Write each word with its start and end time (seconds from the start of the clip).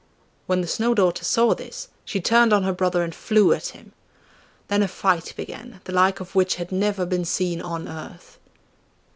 When 0.47 0.61
the 0.61 0.67
Snow 0.67 0.95
daughter 0.95 1.23
saw 1.23 1.53
this 1.53 1.89
she 2.05 2.19
turned 2.19 2.53
on 2.53 2.63
her 2.63 2.73
brother 2.73 3.03
and 3.03 3.13
flew 3.13 3.53
at 3.53 3.67
him. 3.67 3.91
Then 4.67 4.81
a 4.81 4.87
fight 4.87 5.31
began, 5.37 5.79
the 5.83 5.93
like 5.93 6.19
of 6.19 6.33
which 6.33 6.55
had 6.55 6.71
never 6.71 7.05
been 7.05 7.23
seen 7.23 7.61
on 7.61 7.87
earth. 7.87 8.39